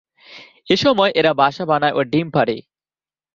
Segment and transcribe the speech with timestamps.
[0.69, 2.57] এসময় এরা বাসা বানায় ও ডিম পাড়ে।